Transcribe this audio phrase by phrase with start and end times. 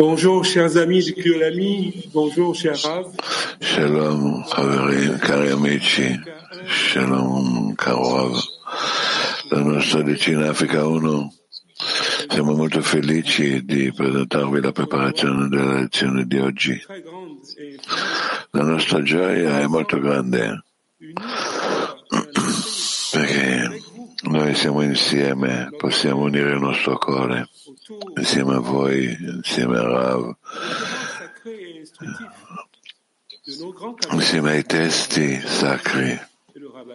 [0.00, 2.08] Bonjour, chers amis, scrive l'ami.
[2.14, 3.12] Bonjour, cher Rav.
[3.60, 4.42] Shalom,
[5.18, 6.18] cari amici.
[6.66, 8.42] Shalom, caro Rav.
[9.50, 11.32] La nostra decina Africa 1.
[12.30, 16.82] Siamo molto felici di presentarvi la preparazione della lezione di oggi.
[18.52, 20.64] La nostra gioia è molto grande
[23.12, 23.82] perché
[24.22, 27.50] noi siamo insieme, possiamo unire il nostro cuore
[28.16, 30.36] insieme a voi, insieme a Rav,
[34.12, 36.18] insieme ai testi sacri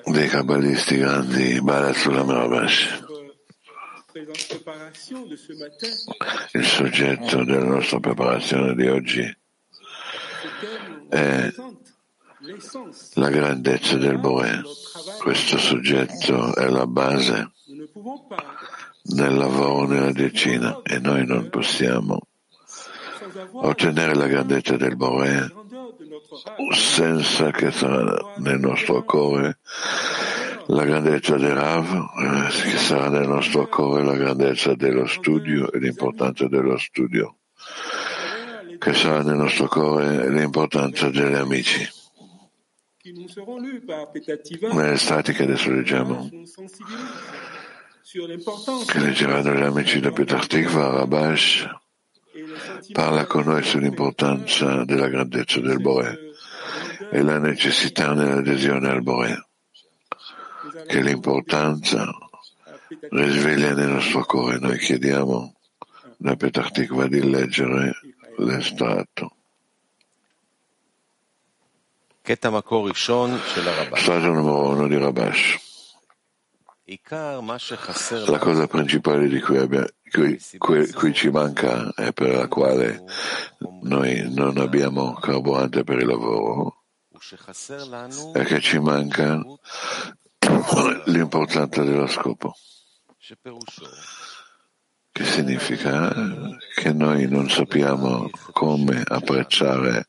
[0.05, 3.03] dei kabbalisti grandi, Bala Sulam Rabash.
[6.53, 9.37] Il soggetto della nostra preparazione di oggi
[12.45, 14.61] l'essence la grandezza del Boe.
[15.20, 17.52] Questo soggetto è la base
[19.08, 22.20] Nous ne pouvons pas, del lavoro nella decina e noi non possiamo
[23.54, 25.52] ottenere la grandezza del Rav,
[26.73, 29.60] senza che sarà nel nostro cuore
[30.67, 35.80] la grandezza del Rav, eh, che sarà nel nostro cuore la grandezza dello studio e
[35.80, 37.38] l'importanza dello studio,
[38.80, 41.88] che sarà nel nostro cuore l'importanza degli amici.
[44.71, 46.27] Nelle stati che adesso leggiamo,
[48.08, 51.67] che leggeranno gli amici da Petah Tikva, Rabash,
[52.92, 56.20] parla con noi sull'importanza della grandezza del Bore
[57.10, 59.48] e la necessità dell'adesione al Bore,
[60.86, 62.08] che l'importanza
[63.10, 64.60] risveglia nel nostro cuore.
[64.60, 65.55] Noi chiediamo
[66.17, 67.92] da Petah Tikva di leggere
[68.38, 69.36] l'estratto.
[73.95, 75.64] Stato numero uno di Rabash.
[78.27, 83.03] La cosa principale di cui, abbia, cui, cui, cui, ci manca e per la quale
[83.81, 86.83] noi non abbiamo carburante per il lavoro
[88.33, 89.41] è che ci manca
[91.05, 92.55] l'importanza dello scopo.
[95.11, 96.13] Che significa
[96.75, 100.07] che noi non sappiamo come apprezzare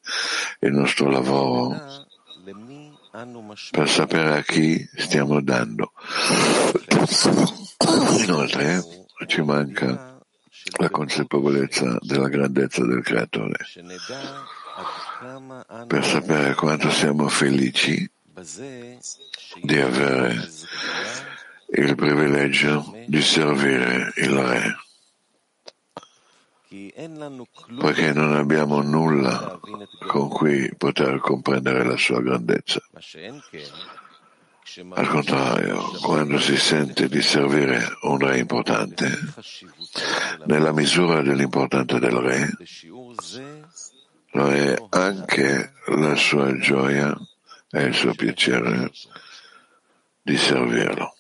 [0.61, 2.05] il nostro lavoro
[3.71, 5.93] per sapere a chi stiamo dando.
[8.25, 8.83] Inoltre
[9.27, 10.19] ci manca
[10.79, 13.57] la consapevolezza della grandezza del creatore
[15.87, 18.11] per sapere quanto siamo felici
[19.63, 20.49] di avere
[21.69, 24.86] il privilegio di servire il Re
[27.79, 29.59] poiché non abbiamo nulla
[30.07, 32.81] con cui poter comprendere la sua grandezza.
[34.95, 39.09] Al contrario, quando si sente di servire un re importante,
[40.47, 42.51] nella misura dell'importanza del re,
[44.33, 47.17] lo è anche la sua gioia
[47.71, 48.91] e il suo piacere
[50.21, 51.15] di servirlo.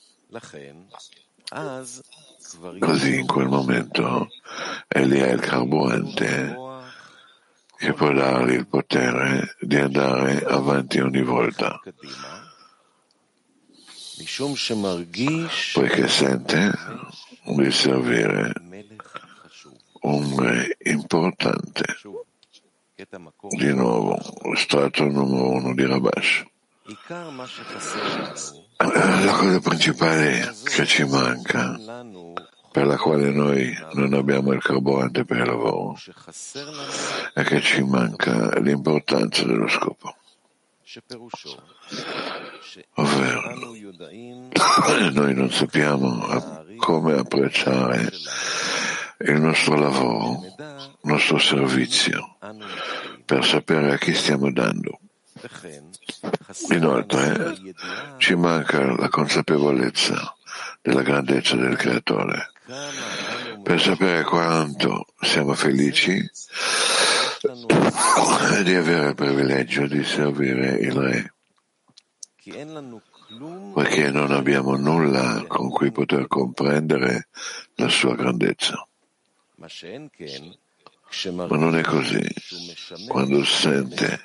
[2.78, 4.28] Così in quel momento
[4.88, 6.56] egli è il carburante
[7.76, 11.80] che può dargli il potere di andare avanti ogni volta.
[15.74, 16.72] Poiché sente
[17.44, 18.52] di servire
[20.02, 21.84] un re importante.
[23.50, 24.18] Di nuovo,
[24.54, 26.44] stato numero uno di Rabash.
[28.76, 31.76] La cosa principale che ci manca,
[32.70, 35.96] per la quale noi non abbiamo il carburante per il lavoro,
[37.34, 40.14] è che ci manca l'importanza dello scopo.
[42.94, 43.54] Ovvero,
[45.10, 48.12] noi non sappiamo come apprezzare
[49.18, 52.36] il nostro lavoro, il nostro servizio,
[53.24, 55.00] per sapere a chi stiamo dando.
[56.70, 57.56] Inoltre,
[58.18, 60.36] ci manca la consapevolezza
[60.80, 62.50] della grandezza del Creatore
[63.62, 66.28] per sapere quanto siamo felici
[68.62, 71.32] di avere il privilegio di servire il Re,
[73.74, 77.28] perché non abbiamo nulla con cui poter comprendere
[77.74, 78.86] la sua grandezza.
[79.56, 82.26] Ma non è così.
[83.06, 84.20] Quando sente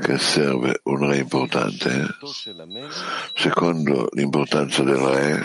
[0.00, 2.06] che serve un re importante,
[3.34, 5.44] secondo l'importanza del re,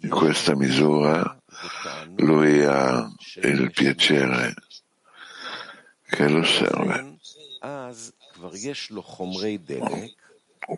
[0.00, 1.36] in questa misura
[2.16, 3.08] lui ha
[3.42, 4.54] il piacere
[6.08, 7.16] che lo serve.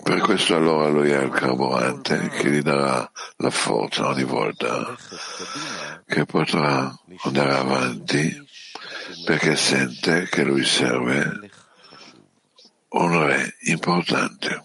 [0.03, 4.95] Per questo allora lui ha il carburante che gli darà la forza ogni volta
[6.07, 8.49] che potrà andare avanti
[9.25, 11.51] perché sente che lui serve
[12.93, 14.63] un re importante.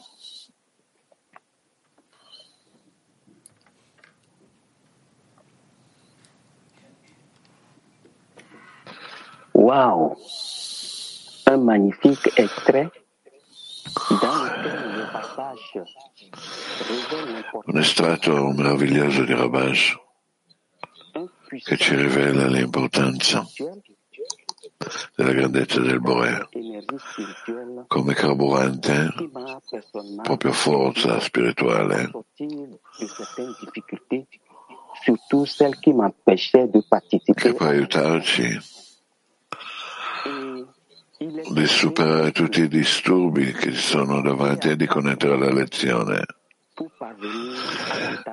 [9.54, 10.18] Wow,
[11.48, 12.90] un magnifique extrait
[14.10, 15.82] dans lequel le passage
[16.88, 19.98] révèle Un estratto meraviglioso di Rabash
[21.64, 23.46] che ci rivela l'importanza
[25.16, 26.48] della grandezza del Borea
[27.96, 29.08] come carburante,
[30.22, 32.12] proprio forza spirituale
[37.34, 38.60] che può aiutarci
[41.54, 46.26] di superare tutti i disturbi che ci sono davanti e di connettere alla lezione.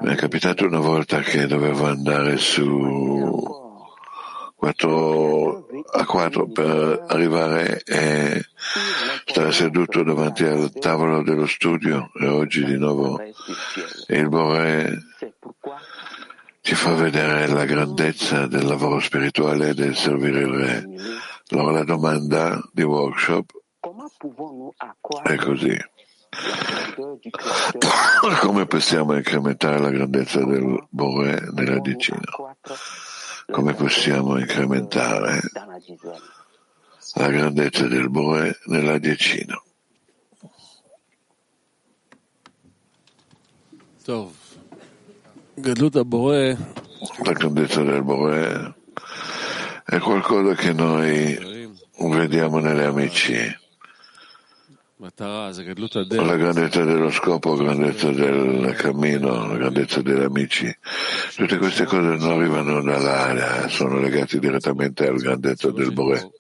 [0.00, 3.62] Mi è capitato una volta che dovevo andare su
[4.62, 8.44] 4 a 4 per arrivare e
[9.26, 13.20] stare seduto davanti al tavolo dello studio e oggi di nuovo
[14.06, 14.99] il Bore
[16.61, 20.88] ci fa vedere la grandezza del lavoro spirituale e del servire il Re.
[21.50, 23.50] Allora la domanda di workshop
[25.25, 25.76] è così.
[28.41, 32.20] Come possiamo incrementare la grandezza del Bore nella decina?
[33.52, 35.40] come possiamo incrementare
[37.14, 39.62] la grandezza del Boe nella decina.
[47.25, 48.75] La grandezza del Boe
[49.84, 53.60] è qualcosa che noi vediamo nelle amici.
[56.22, 60.72] La grandezza dello scopo, la grandezza del cammino, la grandezza degli amici,
[61.34, 66.31] tutte queste cose non arrivano dall'aria, eh, sono legate direttamente alla grandezza del Bore.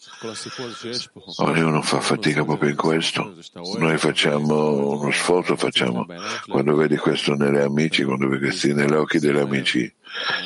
[1.38, 3.34] Ognuno fa fatica proprio in questo.
[3.78, 6.06] Noi facciamo uno sforzo, facciamo.
[6.46, 9.92] Quando vedi questo negli amici, quando vedi questi negli occhi degli amici,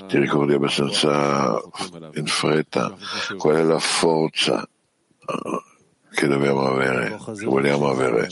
[0.08, 1.60] ti ricordi abbastanza
[2.14, 2.96] in fretta
[3.36, 5.65] qual è la forza eh,
[6.16, 8.28] che dobbiamo avere, che vogliamo avere.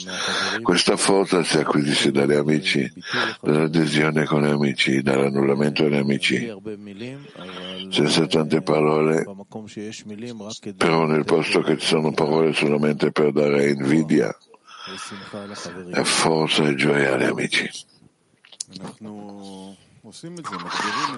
[0.62, 2.90] Questa forza si acquisisce dagli amici,
[3.42, 6.50] dall'adesione con gli amici, dall'annullamento degli amici.
[7.90, 9.24] Senza tante parole,
[10.78, 14.34] però nel posto che ci sono parole solamente per dare invidia
[15.90, 17.70] è forza e gioia agli amici.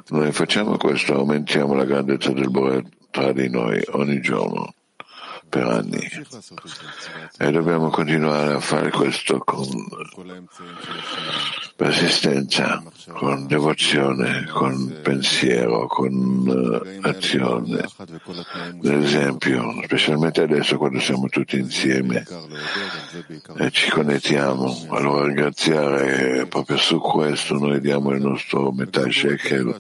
[0.08, 4.74] Noi facciamo questo, aumentiamo la grandezza del Bore tra di noi ogni giorno
[5.48, 6.08] per anni
[7.38, 9.66] e dobbiamo continuare a fare questo con
[11.76, 17.84] persistenza, con devozione, con pensiero, con eh, azione.
[18.80, 22.24] Per esempio, specialmente adesso quando siamo tutti insieme
[23.56, 29.78] e ci connettiamo, allora ringraziare proprio su questo noi diamo il nostro metà shekel,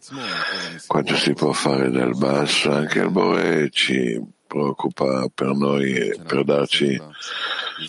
[0.86, 7.00] quanto si può fare dal basso, anche il Bore ci preoccupa per noi per darci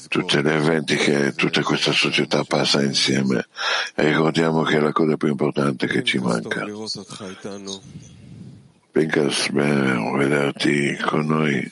[0.07, 3.47] tutti gli eventi che tutta questa società passa insieme.
[3.95, 6.65] E ricordiamo che è la cosa più importante che ci manca.
[8.91, 11.71] Venga spero vederti con noi.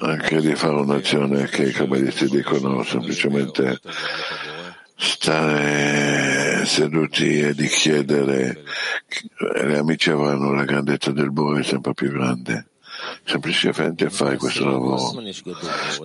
[0.00, 3.78] Anche di fare un'azione che i cabalisti dicono semplicemente
[4.96, 8.64] stare seduti e di chiedere,
[9.64, 12.66] gli amici avranno la grandezza del Bore sempre più grande.
[13.26, 15.20] Semplicemente fare questo lavoro.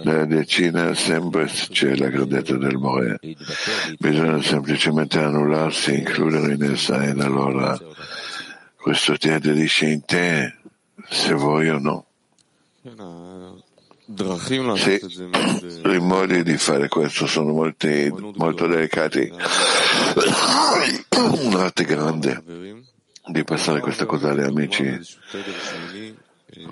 [0.04, 3.20] Nella decina sempre c'è la grandezza del Bore.
[4.00, 7.78] Bisogna semplicemente annullarsi, includere in essa ed allora
[8.76, 10.56] questo ti aderisce in te,
[11.08, 12.06] se vuoi o no.
[14.76, 15.00] Sì,
[15.86, 19.32] i modi di fare questo sono molti, molto delicati.
[21.44, 22.44] Un'arte grande
[23.28, 25.00] di passare questa cosa agli amici.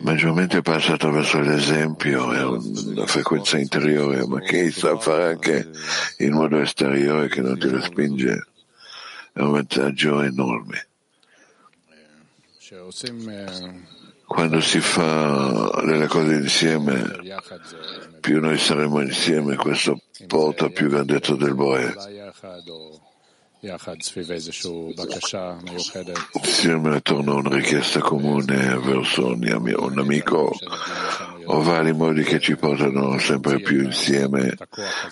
[0.01, 5.69] Maggiormente passa attraverso l'esempio, è una frequenza interiore, ma chi sa fare anche
[6.17, 8.48] in modo esteriore che non ti respinge
[9.31, 10.88] è un vantaggio enorme.
[14.25, 17.03] Quando si fa delle cose insieme,
[18.19, 21.95] più noi saremo insieme, questo porta più grandezza del Boe.
[26.33, 30.55] Insieme attorno a una richiesta comune verso un amico.
[31.45, 34.55] O vari modi che ci portano sempre più insieme,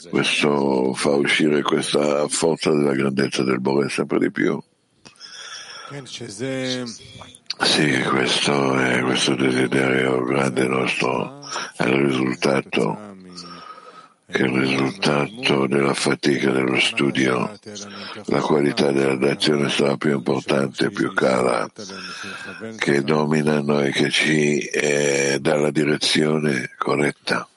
[0.10, 4.62] questo fa uscire questa forza della grandezza del Boe sempre di più.
[7.60, 11.40] Sì, questo è questo desiderio grande nostro,
[11.76, 13.16] è il risultato,
[14.30, 17.58] il risultato della fatica dello studio.
[18.26, 21.70] La qualità della d'azione sarà più importante, più cara,
[22.78, 27.48] che domina noi, che ci eh, dà la direzione corretta.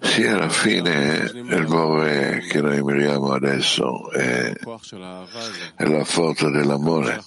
[0.00, 4.52] Sì, alla fine il Bore che noi miriamo adesso è
[5.76, 7.22] la forza dell'amore.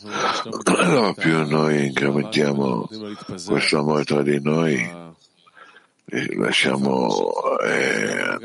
[0.64, 2.90] Allora più noi incrementiamo
[3.46, 4.92] questo amore tra di noi,
[6.36, 8.38] lasciamo eh,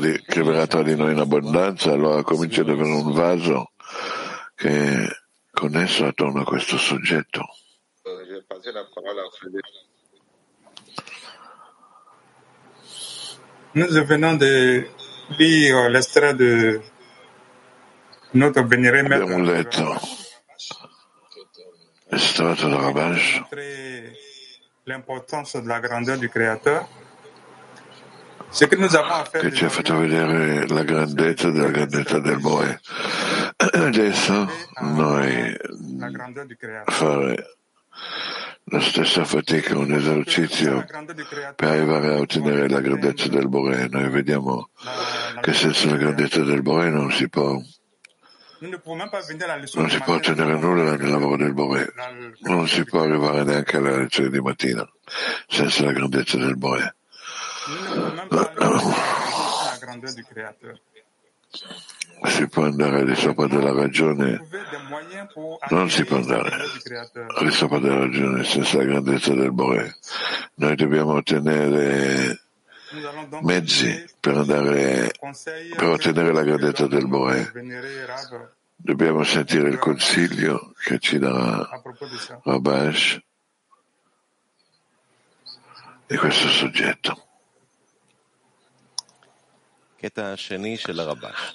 [0.00, 3.72] di, che verrà tra di noi in abbondanza, allora comincia ad avere un vaso
[4.54, 5.06] che è
[5.50, 7.46] connesso attorno a questo soggetto.
[13.74, 14.88] Nous venons de
[15.36, 16.80] lire l'extrait de
[18.32, 19.00] notre béniré.
[19.00, 20.00] Abbiamo letto
[22.08, 23.42] estratto da Rabash
[24.86, 26.86] l'importance de la grandeur du Créateur.
[28.48, 32.80] Che ci ha fatto vedere la grandezza della grandezza del Boe.
[33.56, 34.48] Adesso
[34.82, 35.56] noi
[36.84, 37.56] fare
[38.64, 40.84] la stessa fatica, un esercizio
[41.56, 43.88] per arrivare a ottenere la grandezza del Bore.
[43.88, 44.70] Noi vediamo
[45.40, 47.60] che senza la grandezza del Bore non si può,
[49.74, 51.92] non si può ottenere nulla nel lavoro del Bore.
[51.94, 52.10] La-
[52.40, 54.88] Non si può arrivare neanche alla lezione di mattina
[55.46, 56.94] senza la grandezza del Créateur.
[62.24, 64.40] Si può andare al di sopra della ragione,
[65.70, 69.96] non si può andare al di sopra della ragione senza la grandezza del Bore.
[70.54, 72.45] Noi dobbiamo ottenere
[73.42, 75.12] mezzi per, andare,
[75.76, 77.52] per ottenere la grandezza del Boe.
[78.74, 81.68] Dobbiamo sentire il consiglio che ci darà
[82.42, 83.18] Rabash
[86.06, 87.26] di questo soggetto.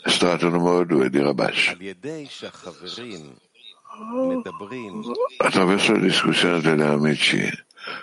[0.03, 1.75] Strato numero due di Rabash.
[3.93, 4.41] Mm.
[5.37, 7.49] attraverso la discussione degli amici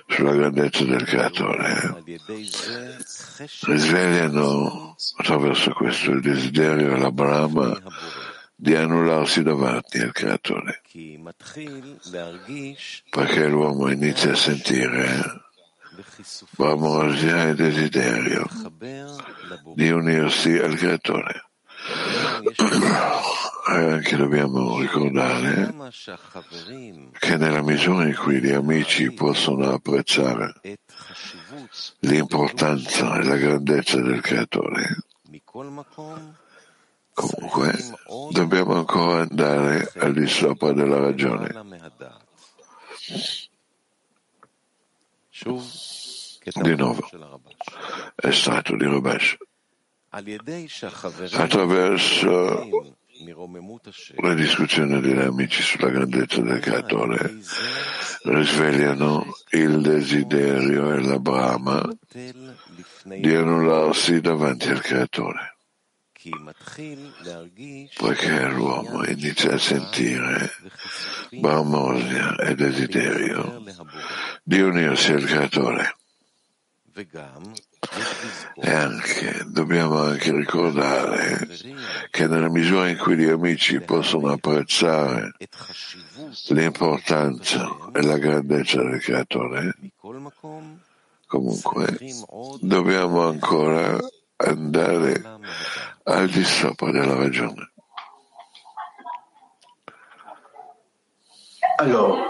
[0.07, 2.21] sulla grandezza del creatore eh.
[3.63, 7.81] risvegliano attraverso questo il desiderio alla Brahma
[8.55, 10.83] di annullarsi davanti al creatore.
[13.09, 15.41] Perché l'uomo inizia a sentire eh,
[16.51, 18.47] Brahma il desiderio
[19.75, 21.45] di unirsi al creatore.
[23.71, 25.75] Eh, anche dobbiamo ricordare
[27.19, 30.55] che nella misura in cui gli amici possono apprezzare
[31.99, 34.97] l'importanza e la grandezza del creatore,
[37.13, 37.75] comunque
[38.31, 41.53] dobbiamo ancora andare al di sopra della ragione.
[46.63, 47.07] Di nuovo,
[48.15, 49.37] è stato di Rubesh.
[51.33, 52.97] Attraverso
[54.17, 57.39] la discussione degli amici sulla grandezza del creatore
[58.23, 61.89] risvegliano il desiderio e la brama
[63.03, 65.57] di annullarsi davanti al creatore.
[67.97, 70.51] poiché l'uomo inizia a sentire
[71.41, 73.65] brahmosia e desiderio
[74.43, 75.97] di unirsi al creatore.
[78.55, 81.49] E anche, dobbiamo anche ricordare
[82.11, 85.33] che nella misura in cui gli amici possono apprezzare
[86.49, 89.77] l'importanza e la grandezza del creatore,
[91.27, 91.99] comunque
[92.61, 93.97] dobbiamo ancora
[94.37, 95.23] andare
[96.05, 97.71] al di sopra della ragione.
[101.81, 102.27] Alors,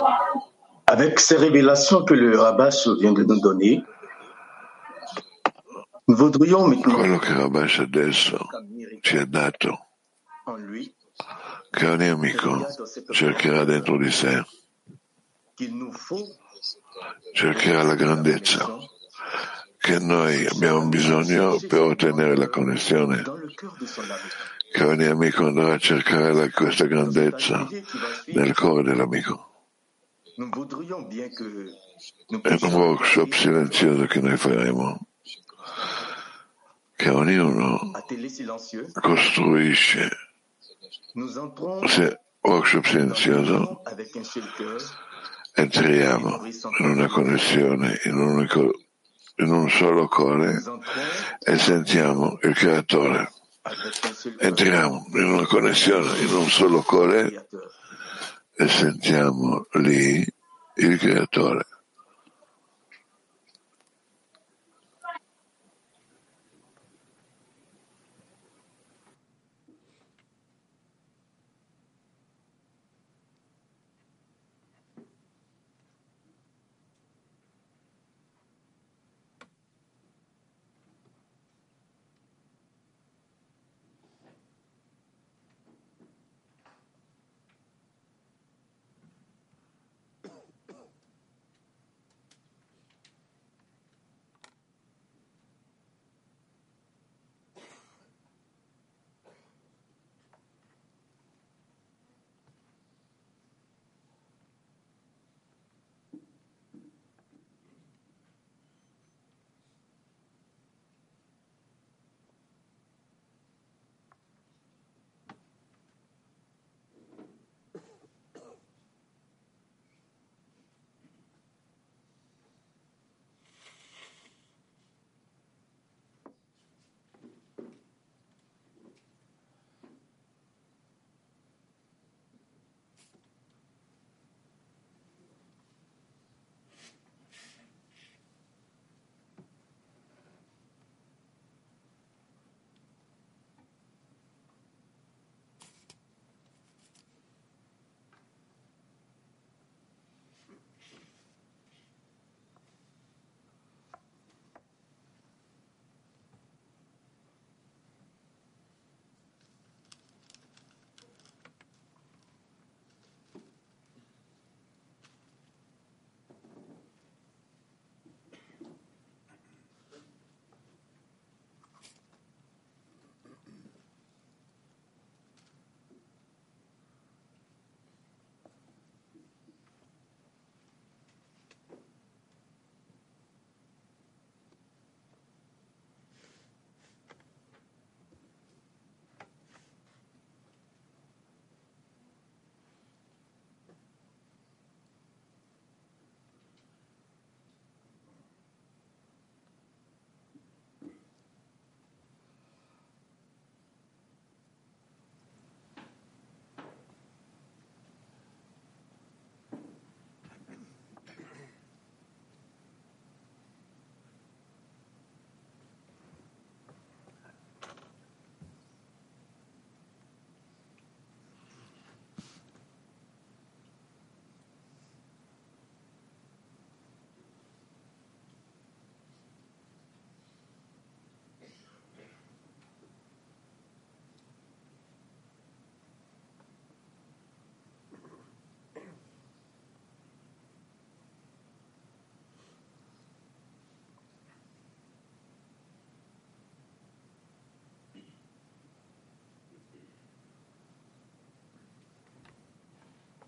[0.87, 3.83] avec ces révélations que le Rabash vient de nous donner,
[6.19, 8.47] Quello che Rabash adesso
[9.01, 9.87] ci ha dato,
[11.71, 12.67] che ogni amico
[13.13, 14.45] cercherà dentro di sé,
[17.33, 18.67] cercherà la grandezza
[19.79, 23.23] che noi abbiamo bisogno per ottenere la connessione,
[24.73, 27.67] che ogni amico andrà a cercare la- questa grandezza
[28.27, 29.47] nel cuore dell'amico.
[30.35, 30.43] È
[32.61, 35.08] un workshop silenzioso che noi faremo,
[36.99, 37.93] che ognuno
[39.01, 40.11] costruisce,
[41.87, 43.83] se workshop silenzioso,
[45.55, 46.41] entriamo
[46.81, 48.81] in una connessione, in un, unico-
[49.37, 50.61] in un solo cuore
[51.39, 53.33] e sentiamo il creatore.
[54.41, 57.49] Entriamo in una connessione, in un solo cuore
[58.57, 60.27] e sentiamo lì
[60.75, 61.65] il creatore.